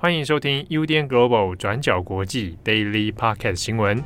[0.00, 4.00] 欢迎收听 UDN Global 转角国际 Daily Podcast 新闻。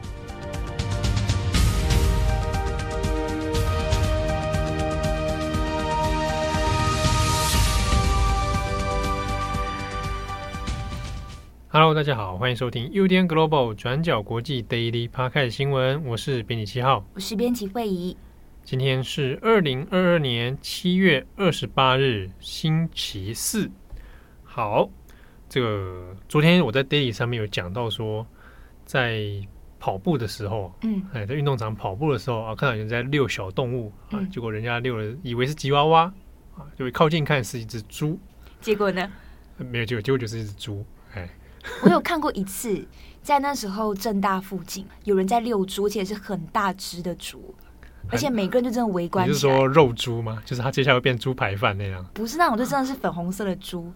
[11.68, 16.02] Hello，大家好，欢迎收听 UDN Global 转角国际 Daily Podcast 新闻。
[16.06, 18.16] 我是编辑七号，我是编辑惠仪。
[18.64, 23.70] 今天是二零二二年七月二十八日，星期四。
[24.42, 24.88] 好。
[25.52, 28.26] 这个昨天我在 Daily 上面有讲到说，
[28.86, 29.22] 在
[29.78, 36.04] 跑步的时候，嗯，哎，在运动场跑步的时候啊，看到有人在遛小动物啊，结果人家遛了，以为是吉娃娃
[36.56, 38.18] 啊，就会靠近看是一只猪，
[38.62, 39.06] 结果呢？
[39.58, 40.82] 没有，结果结果就是一只猪。
[41.12, 41.28] 哎，
[41.84, 42.88] 我有看过一次，
[43.22, 47.54] 在那时候正大附近有人在遛猪，而且是很大只的猪。
[48.12, 49.26] 而且每个人就真的围观。
[49.26, 50.40] 你是说肉猪吗？
[50.44, 52.04] 就是他接下来会变猪排饭那样？
[52.12, 53.90] 不是那种，就真的是粉红色的猪。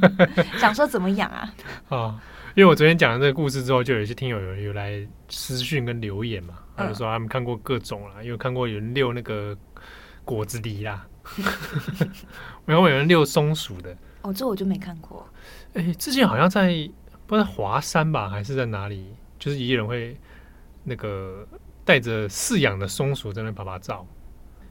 [0.60, 1.54] 想说怎么养啊？
[1.88, 2.20] 哦，
[2.54, 9.56] 因为我昨天讲了这个故事之后，就有一些听友有有来私讯跟留言嘛，他就说他们看过各种啦，有看过有人遛那个
[10.24, 11.06] 果子狸啦，
[12.66, 13.96] 然后有人遛松鼠的。
[14.20, 15.26] 哦，这我就没看过。
[15.72, 16.68] 哎、欸，之前好像在
[17.26, 20.16] 不知道华山吧，还是在哪里，就是一个人会
[20.82, 21.46] 那个。
[21.84, 24.06] 带着饲养的松鼠在那拍拍照，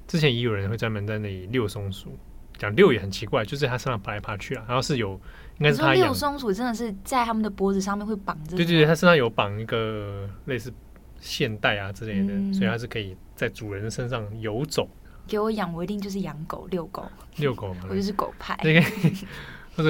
[0.07, 2.17] 之前也有人会专门在那里遛松鼠，
[2.57, 4.65] 讲遛也很奇怪，就是在它身上爬来爬去啊。
[4.67, 5.11] 然后是有，
[5.59, 8.57] 应该是他遛松鼠，真的是在他们的脖子上面会绑着。
[8.57, 10.73] 对对对，它身上有绑一个类似
[11.19, 14.89] 线带啊之类的，嗯、所以它是可以在主人的身上游走。
[15.25, 17.05] 给我养，我一定就是养狗遛狗，
[17.37, 18.59] 遛狗嘛， 我就是狗派。
[18.63, 18.81] 那个
[19.77, 19.89] 或者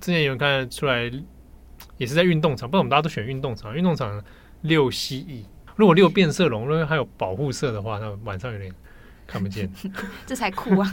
[0.00, 1.10] 之前有人看出来，
[1.96, 4.22] 也是在运动场，不然我们大家都选运动场，运动场
[4.60, 5.44] 遛蜥蜴。
[5.78, 8.74] 如果六变色龙，如果还有保护色的话，那晚上有点
[9.28, 9.72] 看不见，
[10.26, 10.90] 这才酷啊！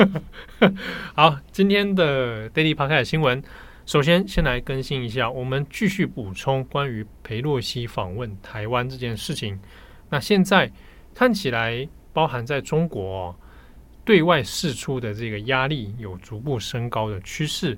[1.16, 3.44] 好，今天的 Daily Podcast 新闻，
[3.88, 9.60] 首先先来更新一下，我们继续补充关于裴洛西访问台湾这件事情。
[10.12, 10.72] 那现在
[11.16, 13.36] 看起来，包含在中国哦，
[14.06, 17.76] 对外释出的这个压力有逐步升高的趋势。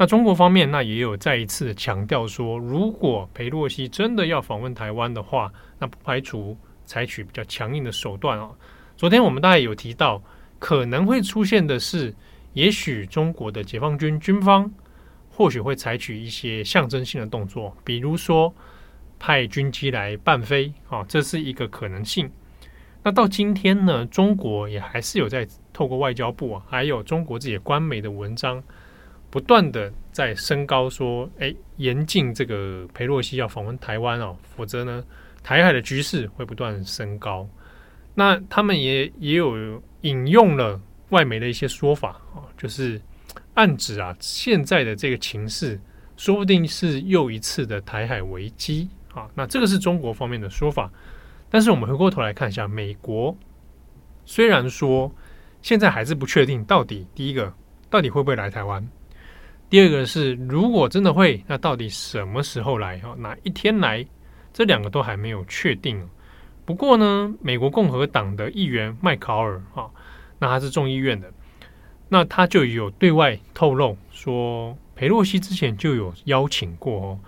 [0.00, 6.56] 那中国方面，那也有再一次强调说，如果裴洛西真的要访问台湾的话，那不排除
[6.86, 8.56] 采取比较强硬的手段哦。
[8.96, 10.22] 昨天我们大概有提到，
[10.58, 12.14] 可能会出现的是，
[12.54, 14.72] 也许中国的解放军军方
[15.28, 18.54] 或许会采取一些象征性的动作，比如说
[19.18, 22.30] 派军机来伴飞啊，这是一个可能性。
[23.02, 28.62] 那到今天呢，中国也还是有在透过外交部啊，还有中国自己官媒的文章。
[29.30, 35.04] 不断的在升高，说，哎，严禁这个裴洛西要访问台湾哦，否则呢，
[35.42, 37.48] 台海的局势会不断升高。
[38.14, 40.80] 那他们也也有引用了
[41.10, 43.00] 外媒的一些说法啊，就是
[43.54, 45.80] 暗指啊，现在的这个情势，
[46.16, 49.30] 说不定是又一次的台海危机啊。
[49.34, 50.90] 那这个是中国方面的说法，
[51.48, 53.36] 但是我们回过头来看一下，美国
[54.24, 55.14] 虽然说
[55.62, 57.54] 现在还是不确定到底第一个
[57.88, 58.86] 到底会不会来台湾。
[59.70, 62.98] 第二个是，如果真的会，那到底什么时候来？
[62.98, 64.04] 哈，哪一天来？
[64.52, 66.08] 这两个都还没有确定。
[66.64, 69.88] 不过呢，美国共和党的议员麦考尔，哈，
[70.40, 71.32] 那他是众议院的，
[72.08, 77.20] 那他就有对外透露说，裴洛西之前就有邀请过哦，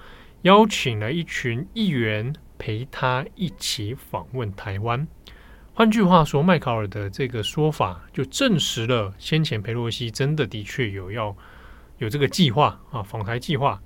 [0.43, 5.07] 邀请了一群议员陪他一起访问台湾。
[5.75, 11.37] 换句话说，麦考尔的这个说法就证实了先前裴洛西真的的确有要。
[11.99, 13.81] 有这个计划啊，访台计划。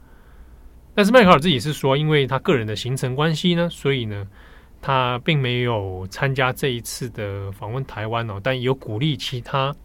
[0.95, 4.27] 但是麦考尔自己是说，因为他个人的行程关系呢，所以呢，
[4.81, 8.41] 他并没有参加这一次的访问台湾哦。
[8.43, 9.77] 但有鼓励其他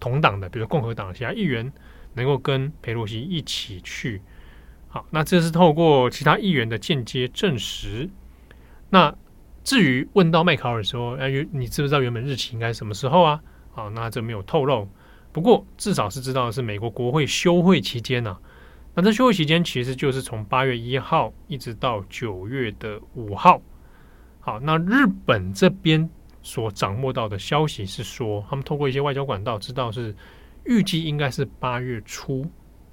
[0.00, 1.70] 同党的，比如共和党其他议员，
[2.14, 4.22] 能够跟裴洛西一起去。
[4.88, 8.08] 好，那这是透过其他议员的间接证实。
[8.88, 9.14] 那
[9.62, 13.42] 至于问到麦考尔说，哎，你知不知道原本日期应该什么时候啊？
[13.72, 14.88] 好，那这没有透露。
[15.36, 18.34] 不过，至少是知道的是美国国会休会期间呢、
[18.94, 23.60] 那这休会期间其实就是从八月一号一直到九月的五号。
[24.40, 26.08] 好，那日本这边
[26.40, 30.16] 所掌握到的消息是说，他们透过一些外交管道知道是
[30.64, 32.50] 预计应该是八月初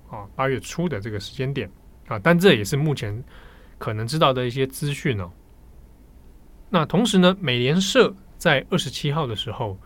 [0.09, 1.71] 啊，八月初的这个时间点
[2.09, 2.19] 啊。
[2.19, 3.23] 但这也是目前
[3.77, 5.31] 可能知道的一些资讯哦。
[6.69, 9.77] 那同时呢，美联社在二十七号的时候，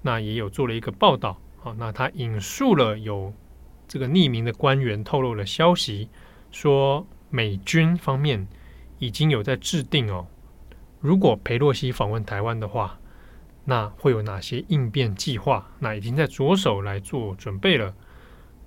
[0.00, 1.38] 那也有做了一个报道。
[1.64, 3.32] 好，那他引述了有
[3.86, 6.08] 这个匿名的官员透露的消息，
[6.50, 8.48] 说美军方面
[8.98, 10.26] 已经有在制定哦，
[10.98, 12.98] 如果裴洛西访问台湾的话，
[13.64, 15.70] 那会有哪些应变计划？
[15.78, 17.94] 那已经在着手来做准备了，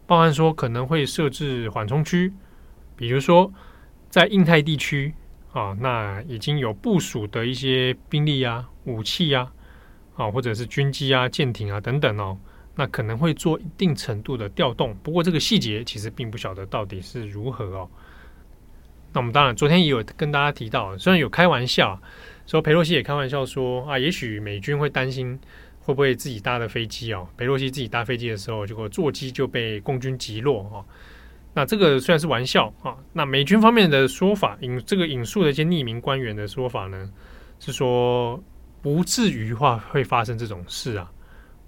[0.08, 2.32] 包含说可能会设置缓冲区，
[2.96, 3.52] 比如说
[4.10, 5.14] 在印太地区
[5.52, 9.52] 啊，那已经有部署的一些兵力啊、武器啊，
[10.16, 12.38] 啊，或者是军机啊、舰艇啊等等哦，
[12.76, 14.96] 那可能会做一定程度的调动。
[15.02, 17.90] 不过这个细节其实并不晓得到底是如何哦。
[19.14, 22.00] 那我们当然昨天也有跟大家提到，虽然有开玩笑
[22.46, 25.40] 说裴洛西也开玩笑说啊，也许美军会担心
[25.80, 30.86] 会不会自己搭的飞机哦，裴洛西自己搭飞机的时候，结果座机就被共军击落哈。
[31.54, 37.10] 那这个虽然是玩笑啊，那美军方面的说法引这个引述的一些匿名官员的说法呢，
[37.60, 38.44] 是说
[38.82, 41.10] 不至于话会发生这种事啊，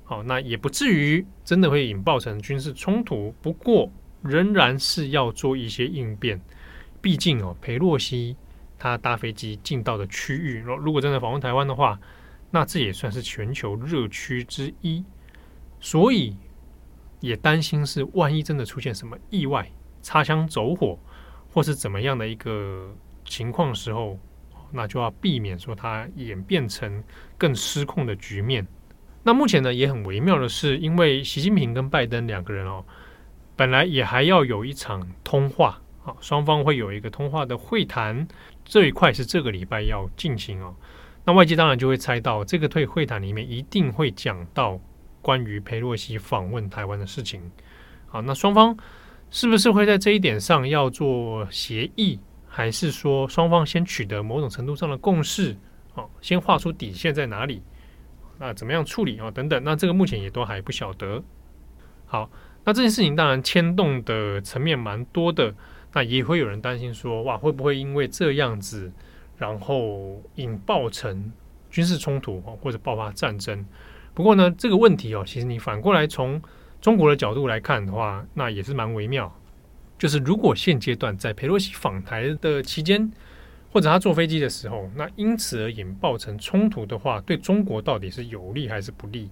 [0.09, 6.39] 好，那也不至于真的会引爆成军事冲突，不过仍然是要做一些应变。
[7.01, 8.37] 毕竟哦，裴洛西
[8.79, 11.99] 他搭飞机进到的区域，如果真的访问台湾的话，
[12.49, 15.03] 那这也算是全球热区之一，
[15.81, 16.37] 所以
[17.19, 19.69] 也担心是万一真的出现什么意外、
[20.01, 20.97] 擦枪走火
[21.51, 22.95] 或是怎么样的一个
[23.25, 24.17] 情况时候，
[24.71, 27.03] 那就要避免说它演变成
[27.37, 28.65] 更失控的局面。
[29.27, 32.81] 那目前呢，也很微妙的是，因为习近平跟拜登两个人哦，
[33.57, 35.81] 本来也还要有一场通话。
[36.05, 38.25] 啊，双方会有一个通话的会谈，
[38.63, 40.73] 这一块是这个礼拜要进行哦。
[41.25, 44.79] 那外界当然就会猜到，这个退会谈里面一定会讲到
[45.21, 47.41] 关于佩洛西访问台湾的事情。
[48.07, 48.77] 好，那双方
[49.29, 55.53] 是不是会在这一点上要做协议，还是说双方先取得某种程度上的共识？
[55.93, 57.61] 好，先画出底线在哪里？
[58.39, 59.31] 那怎么样处理啊？
[59.31, 61.23] 等等，那这个目前也都还不晓得。
[62.05, 62.29] 好，
[62.63, 65.53] 那这件事情当然牵动的层面蛮多的。
[65.93, 68.91] 那也会有人担心说，哇，会不会因为这样子，
[69.37, 71.31] 然后引爆成
[71.71, 73.65] 军事冲突或者爆发战争？
[74.13, 76.39] 不过呢，这个问题哦，其实你反过来从
[76.81, 79.33] 中国的角度来看的话，那也是蛮微妙。
[79.97, 83.11] 就是如果现阶段在佩洛西访台的期间，
[83.71, 89.29] 或者他坐飞机的时候，那因此而引爆成冲突的话，对中国到底是有利还是不利？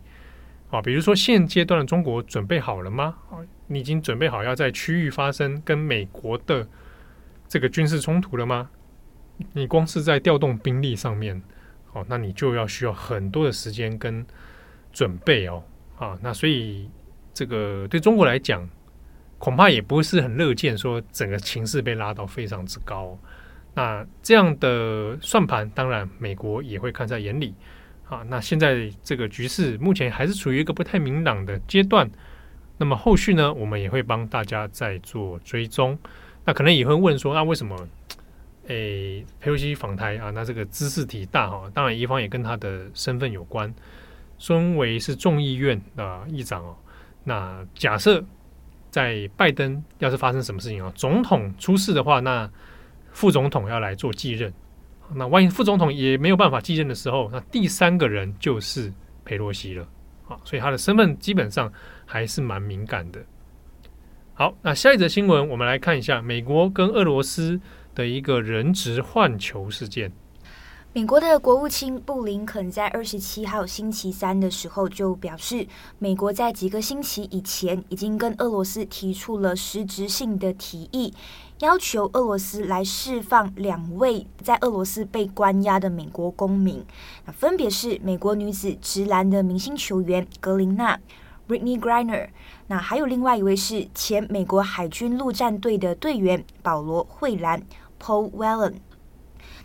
[0.70, 3.16] 啊，比如说现阶段的中国准备好了吗？
[3.30, 6.68] 啊，你已经准备好要在区域发生跟美国的
[7.48, 8.70] 这个军事冲突了吗？
[9.54, 11.42] 你光是在调动兵力上面，
[11.94, 14.26] 哦，那你就要需要很多的时间跟
[14.92, 15.64] 准备哦。
[15.98, 16.90] 啊，那所以
[17.34, 18.68] 这个对中国来讲，
[19.38, 23.18] 恐怕也不是很乐见说整个情势被拉到非常之高。
[23.76, 27.54] 那这样的算盘，当然美国也会看在眼里。
[28.10, 32.10] 啊，那现在这个局势目前还是处于一个不太明朗的阶段。
[32.78, 35.98] 那么后续呢，我们也会帮大家再做追踪。
[36.46, 37.76] 那可能也会问说，那为什么？
[38.68, 41.70] 诶，裴洛西访台啊，那这个兹事体大哈。
[41.74, 43.74] 当然，一方也跟他的身份有关。
[44.38, 46.76] 身为是众议院的议长哦，
[47.24, 48.24] 那假设
[48.92, 52.50] 在拜登要是发生什么事情啊，总统出事的话，那
[53.16, 54.54] 副总统要来做继任。
[55.14, 58.92] 那万一副总统也没有办法继任的时候，那第三个人就是
[59.24, 59.88] 裴洛西了
[60.28, 61.72] 啊，所以他的身份基本上
[62.06, 63.24] 还是蛮敏感的。
[64.34, 67.62] 好，那下一则新闻，我们来看一下美国跟俄罗斯
[67.94, 70.12] 的一个人质换球事件。
[70.92, 75.68] 美国的国务卿布林肯在二十七号星期三的时候就表示，
[76.00, 81.14] 美国在几个星期以前已经跟俄罗斯提出了实质性的提议，
[81.60, 86.86] 要求俄罗斯来释放两位在俄罗斯被关押的美国公民，
[87.26, 91.00] 那分别是美国女子直男的明星球员格林纳
[91.48, 92.28] （Britney Griner），
[92.68, 97.64] 那还有另外一位是前美国海军陆战队的队员保罗·惠兰
[98.02, 98.74] （Paul Wellen）。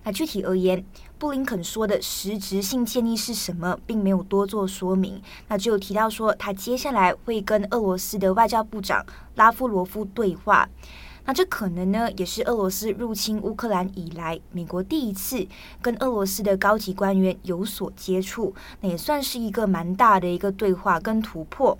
[0.04, 0.84] 那具体而言，
[1.18, 5.20] 布林肯说的实质性建议是什么，并没有多做说明。
[5.48, 10.68] 那只有提到说，他接下来会跟俄罗斯的外交部长拉夫罗夫对话。
[11.24, 15.46] 那这可能呢，也是俄罗斯入侵乌克兰以来，美国第一次
[15.80, 18.54] 跟俄罗斯的高级官员有所接触。
[18.80, 21.78] 那也算是一个蛮大的一个对话跟突破。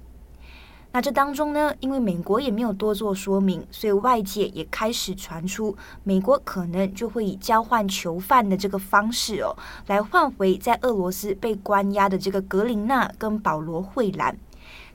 [0.92, 9.56] 那这当中呢，因为美国也没有多做说明，所以外界也开始传出美国可能就会以交换囚犯的这个方式哦，
[9.86, 14.36] 来换回在俄罗斯被关押的这个格林纳跟保罗惠兰。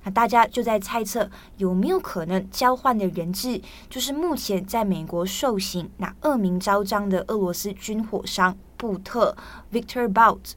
[0.05, 3.59] 那大家就在猜测，有没有可能交换的人质
[3.89, 9.35] 就是目前在美国受刑、那恶名昭彰的俄罗斯军火商布特
[9.73, 10.53] Victor Bout？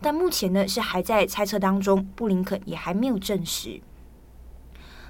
[0.00, 3.80] 但目前呢是还在猜测当中，布林肯也还没有证实。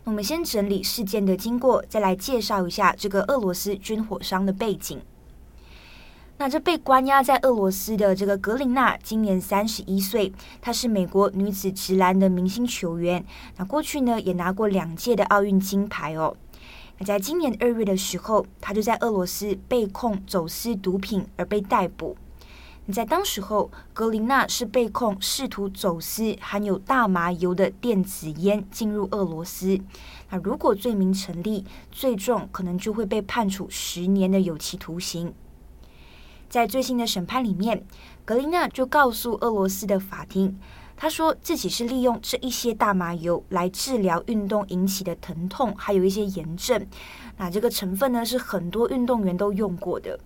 [0.05, 5.01] 我们先整理事件的经过，再来介绍一下这个俄罗斯军火商的背景。
[6.41, 13.25] 那这被关押在俄罗斯的这个格林纳，今年三十一岁，她是美国女子直男的明星球员。
[13.57, 16.37] 那过去呢，也拿过两届的奥运金牌哦。
[16.99, 22.17] 那在今年二月的时候，她就在俄罗斯被控走私毒品而被逮捕。
[22.93, 29.79] 在当时候，格林纳是被控试图走私含有大麻油的电子烟进入俄罗斯。
[30.31, 35.35] 那如果罪名成立，最重可能就会被判处十年的有期徒刑。
[36.49, 37.85] 在最新的审判里面，
[38.25, 40.59] 格林娜就告诉俄罗斯的法庭。
[40.97, 46.87] 她说自己是利用这一些大麻油来治疗运动引起的疼痛，还有一些炎症。
[47.37, 50.19] 那这个成分呢，是很多运动员都用过的。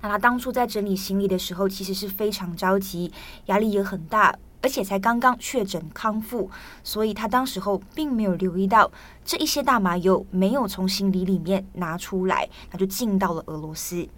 [0.00, 3.12] 那他当初在整理行李的时候，其实是非常着急，
[3.46, 6.48] 压力也很大，而且才刚刚确诊康复，
[6.84, 8.90] 所以他当时候并没有留意到
[9.24, 14.08] 这一些大麻油没有从行李里面拿出来，那就进到了俄罗斯。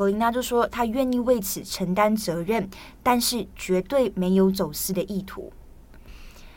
[0.00, 2.66] 格林纳就说，他愿意为此承担责任，
[3.02, 5.52] 但是绝对没有走私的意图。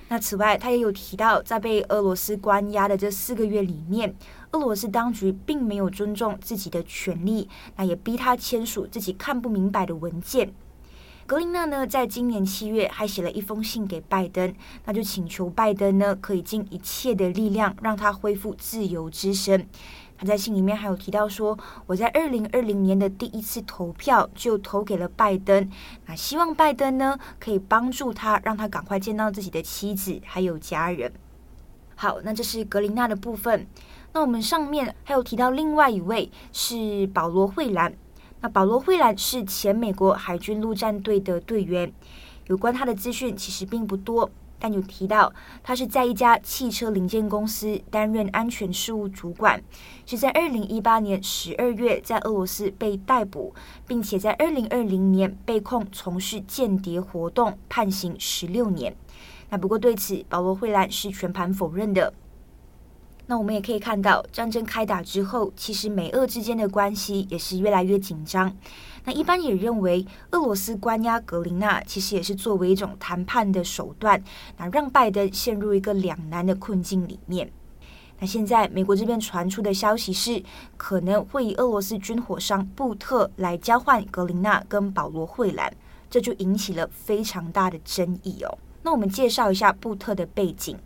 [0.07, 4.15] 那此外，他也有提到，在被俄罗斯关押的这四个月里面，
[4.53, 10.53] 俄罗斯当局并没有尊重自己的权利，那也逼他签署自己看不明白的文件。
[11.25, 14.53] 格林纳呢，在今年七月还写了一封信给拜登，
[14.85, 19.67] 那就请求拜登呢，可以尽一切的力量让他恢复自由之身。
[20.25, 25.69] 在信里面还有提到说，我在二零二零年的第一次投票就投给了拜登，
[26.05, 31.11] 那希望拜登呢可以帮助他，让他赶快见到自己的妻子还有家人。
[31.95, 33.67] 好，那这是格林纳的部分。
[34.13, 37.93] 那我们上面还有提到另外一位是保罗·惠兰，
[38.41, 41.91] 那保罗·惠兰是前美国海军陆战队的队员，
[42.47, 44.29] 有关他的资讯其实并不多。
[44.63, 49.61] 但有提到，他是在一家汽车零件公司担任安全事务主管，
[50.05, 53.53] 是在二零一八年十二月在俄罗斯被逮捕，
[53.85, 58.95] 并且在二零二零年被控从事间谍活动，判刑十六年。
[59.49, 62.13] 那不过对此，保罗·惠兰是全盘否认的。
[63.25, 68.55] 那我们也可以看到，战争开打之后，其实美俄之间的关系也是越来越紧张。
[69.05, 74.23] 那一般也认为，俄罗斯关押格林纳，其实也是作为一种谈判的手段，
[74.57, 77.51] 那让拜登陷入一个两难的困境里面。
[78.19, 80.41] 那现在美国这边传出的消息是，
[80.77, 85.73] 可能会以俄罗斯军火商布特来交换格林纳跟保罗·惠兰，
[86.09, 88.57] 这就引起了非常大的争议哦。
[88.83, 90.77] 那我们介绍一下布特的背景。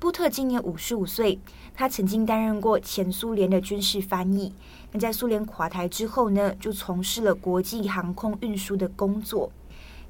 [0.00, 1.40] 布特今年五十五岁，
[1.74, 4.54] 他曾经担任过前苏联的军事翻译。
[4.92, 9.50] 那在苏联垮台之后呢，就从事了国际航空运输的工作。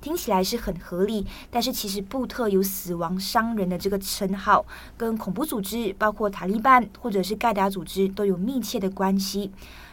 [0.02, 4.64] 听起来是很合理，但是其实布特有“死亡商人”的这个称号，
[4.96, 9.50] 跟恐怖组织，包括塔利班或者是盖达组织都有密切的关系。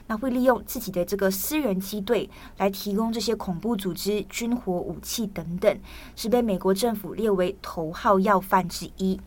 [0.07, 5.79] 那会利用自己的这个私人机队来提供这些恐怖组织军火、武器等等，
[6.17, 9.19] 是被美国政府列为头号要犯之一。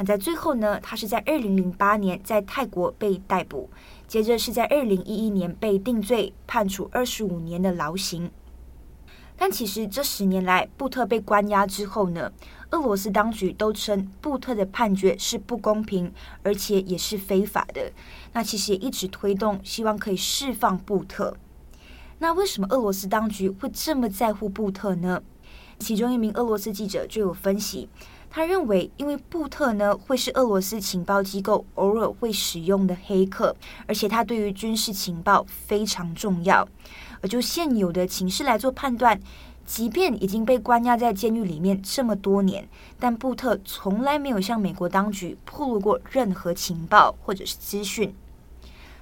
[0.00, 3.68] 那在最后呢，他是在二零零八年在泰国被逮捕，
[4.08, 8.30] 接着是在二零一一年被定罪，判处二十五年的牢刑。
[9.36, 12.32] 但其实这十年来，布特被关押之后呢，
[12.70, 16.10] 俄罗斯当局都称布特的判决是不公平，
[16.42, 17.92] 而且也是非法的。
[18.32, 21.36] 那其实也一直推动，希望可以释放布特。
[22.20, 25.22] 那为什么俄罗斯当局会这么在乎布特呢？
[25.78, 27.88] 其中一名俄罗斯记者就有分析。
[28.32, 33.54] 他认为，因为布特呢会是俄罗斯情报机构偶尔会使用的黑客，
[33.86, 36.66] 而且他对于军事情报非常重要。
[37.20, 39.20] 而就现有的情势来做判断，
[39.66, 42.68] 即便已经被关押在监狱里面这么多年，
[43.00, 48.14] 但布特从来没有向美国当局透露过任何情报或者是资讯。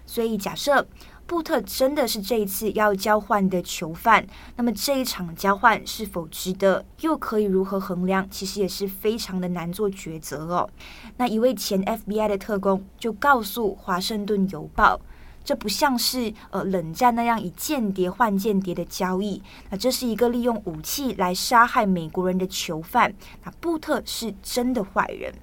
[0.06, 0.86] 所以假设。
[1.28, 8.26] 布特真的是这一次要交换的囚犯，那么这一场交换是否值得，又可以如何衡量？
[8.30, 10.70] 其实也是非常的难做抉择哦。
[11.18, 14.96] 那一位前 FBI 的特工就告诉《华盛顿邮报》，
[15.44, 23.14] 这不像是呃冷战那样以间谍换间谍的交易，那这是一个利用武器来杀害美国人的囚犯。
[23.44, 25.34] 那布特是真的坏人。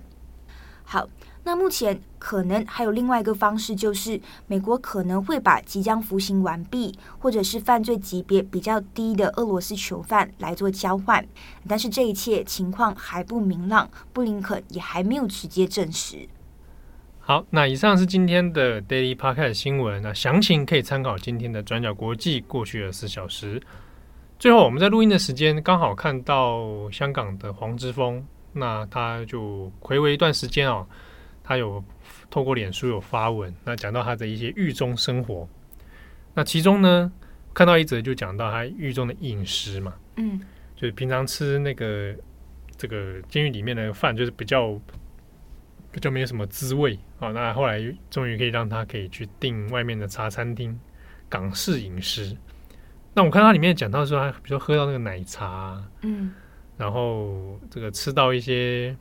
[0.84, 1.08] 好。
[1.45, 11.23] 那目前可能还有另外一个方式，就是美国可能会把即将服刑完毕或者是犯罪级别比较低的俄罗斯囚犯来做交换，
[11.67, 16.27] 但是这一切情况还不明朗，布林肯也还没有直接证实。
[17.19, 23.61] 好，那以上是今天的 Daily Podcast 新闻，那详情可以参考今天的转角国际过去二十四小时。
[24.39, 30.87] 最后，我们在录音的时间刚好看到香港的黄之锋，那他就回味一段时间哦。
[31.47, 31.81] 他有
[32.29, 35.47] 透过脸书有发文，那讲到他的一些狱中生活。
[36.33, 37.11] 那其中呢，
[37.53, 40.41] 看到一则就讲到他狱中的饮食嘛，嗯，
[40.75, 42.15] 就是平常吃那个
[42.75, 44.77] 这个监狱里面的饭，就是比较
[45.91, 47.29] 比较没有什么滋味啊。
[47.31, 50.77] 那后来终于可以让他可以去订外面的茶餐厅，
[51.29, 52.35] 港式饮食。
[53.13, 56.33] 那我看他里面讲到说，他比如说喝到那个奶茶，嗯，
[56.75, 58.93] 然后这个吃到一些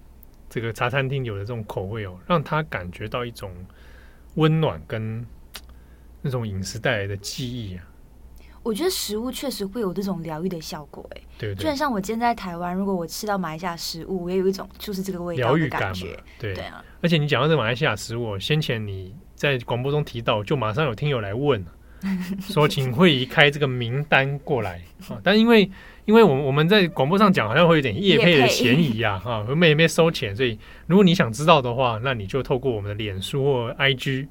[0.48, 3.52] 这个茶餐厅有的这种口味哦，让他感觉到一种
[4.34, 5.24] 温暖跟
[6.22, 7.84] 那种饮食带来的记忆啊。
[8.62, 16.82] 我觉得食物确实会有这种疗愈的效果，哎，对，就像我今天在台湾，如果我吃到马来西亚食物，我也有一种就是这个味道的感觉，对对啊。
[17.02, 21.62] 而且你讲到这马来西亚食物，先前你在广播中提到，就马上有听友来问，
[22.40, 25.20] 说请慧仪开这个名单过来啊。
[25.22, 25.70] 但因为
[26.04, 34.28] 因为我们我们在广播上讲，好像会有点业配的嫌疑呀，哈，我们也没收钱，所以如果你想知道的话，那你就透过我们的脸书或 IG。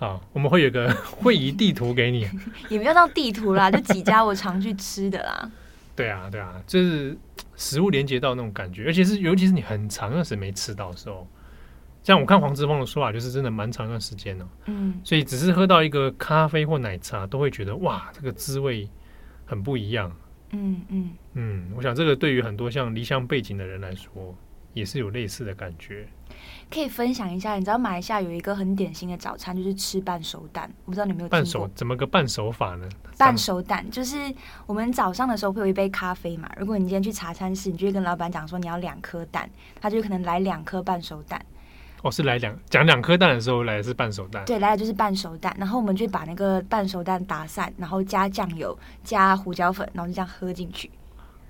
[0.00, 2.26] 啊，我们会有个 会议地图给你，
[2.70, 5.50] 也没有到地图啦，就几家我常去吃的啦。
[5.94, 7.14] 对啊，对啊，就是
[7.54, 11.28] 食物连接到那种感觉，而且是尤其是你很长一段时间没吃到的时候，
[12.02, 14.48] 像我看黄之锋的说法，就是真的蛮长一段时间了。
[14.64, 18.88] 嗯，所以只是喝到一个咖啡或奶茶，都会觉得哇，这个滋味
[19.44, 20.10] 很不一样。
[20.50, 24.34] 嗯嗯嗯，我想这个对于很多像离乡背景的人来说，
[24.74, 26.06] 也是有类似的感觉。
[26.70, 30.72] 可以分享一下，你知道马来西亚有一个很典型的早餐，就是吃半熟蛋。
[30.84, 31.28] 我不知道你有没有？
[31.28, 32.88] 半熟怎么个半熟法呢？
[33.18, 34.32] 半熟蛋就是
[34.66, 36.50] 我们早上的时候会有一杯咖啡嘛。
[36.56, 41.44] 如果你今天去茶餐室，你就会跟老板讲说你要两颗蛋，他就可能来两颗半熟蛋。
[42.02, 44.44] 哦，是来两讲两颗蛋的时候来的是半熟蛋。
[44.46, 45.54] 对，来的就是半熟蛋。
[45.58, 50.90] 然后我们就把那个半熟蛋打散，然后加酱油、加胡椒粉，然后就这样喝进去。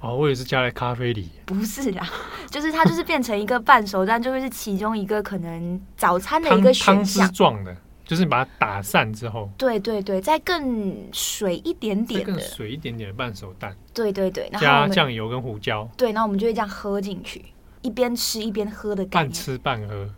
[0.01, 1.29] 哦，我也是加在咖啡里。
[1.45, 2.09] 不是啦，
[2.51, 7.27] 就是它就是变成一个半熟蛋，就会是其中一个可能早餐的一个选项。
[7.27, 9.49] 汤汁状的，就是你把它打散之后。
[9.57, 12.33] 对对对，再更水一点点的。
[12.33, 13.77] 更水一点点的半熟蛋。
[13.93, 15.89] 对对对，加酱油跟胡椒。
[15.97, 17.45] 对，然后我们就会这样喝进去。
[17.83, 20.09] 一边吃一边喝的感觉，半吃半喝，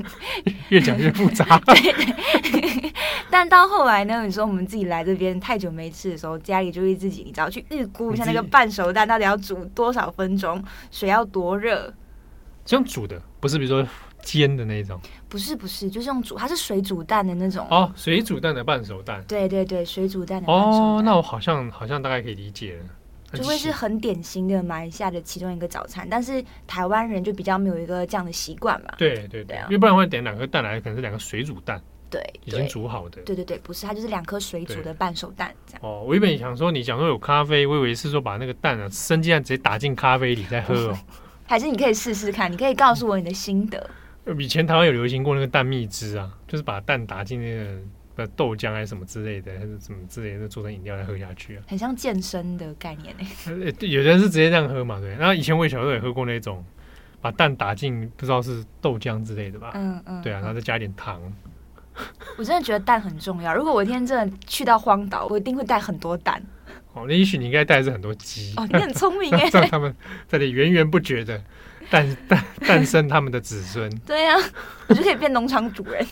[0.68, 1.58] 越讲越复杂。
[1.60, 1.74] 对
[2.50, 2.92] 对，
[3.30, 4.24] 但到后来呢？
[4.24, 11.92] 你说我们自己来这边太久没吃的时候，家里就会自己，你只要去预估一下那个半熟蛋到底要煮多少分钟，水要多热。
[12.64, 13.88] 这样煮的不是比如说
[14.20, 19.24] 煎的那种，不是不是，就是用煮，它是水煮蛋的那种哦，水煮蛋的半熟蛋。
[19.26, 20.80] 对对对，水煮蛋的半熟蛋。
[20.82, 22.84] 哦，那我好像好像大概可以理解了。
[23.32, 28.94] 就会是很典型的马来西亚的其中一个早餐，但是台湾人就比较没有一个这样的习惯嘛。
[28.96, 31.80] 对对对啊，因为不然会点两颗蛋来，可能是两个水煮蛋。
[32.10, 33.20] 对，已经煮好的。
[33.20, 35.82] 对对对，不是，它就是两颗水煮的半熟蛋这样。
[35.82, 40.98] 哦，我原本想说你讲说有咖啡，我以为是说把那个蛋啊生鸡蛋直接打进咖啡里再喝哦。
[41.44, 43.90] 还是你可以试试看，你可以告诉我你的心得。
[44.38, 47.78] 以前台湾有流行过那个蛋蜜汁啊，就是把蛋打进那个。
[48.26, 51.62] 豆浆还是什么之类的，还是什么之类的，做成饮料来喝下去啊？
[51.68, 53.72] 很像健身的概念诶。
[53.78, 55.00] 对，有人是直接这样喝嘛？
[55.00, 55.10] 对。
[55.16, 56.64] 然后以前我小时候也喝过那种，
[57.20, 59.72] 把蛋打进不知道是豆浆之类的吧？
[59.74, 60.22] 嗯嗯。
[60.22, 61.20] 对啊，然后再加一点糖。
[62.38, 63.54] 我真的觉得蛋很重要。
[63.54, 66.40] 如果我一天真的去到荒岛，我一定会带很多蛋。
[66.94, 68.54] 哦，那也许你应该带的是很多鸡。
[68.56, 69.48] 哦，你很聪明哎。
[69.52, 69.94] 让他们
[70.26, 71.42] 在这里源源不绝的
[71.90, 73.90] 诞诞诞生他们的子孙。
[74.06, 74.42] 对呀、啊，
[74.88, 76.06] 我就可以变农场主人。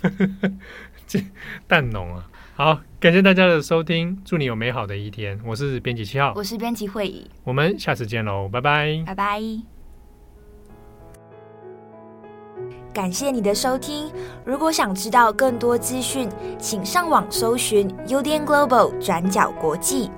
[1.66, 5.38] 蛋农啊，好，感谢大家的收听，祝你有美好的一天。
[5.44, 9.42] 我是编辑七号，我是编辑会议，我们下次见喽，拜拜，拜拜。
[12.92, 14.10] 感谢你的收听，
[14.44, 20.10] 如果想知道更多资讯，请上网搜寻 UDN Global 转角国际。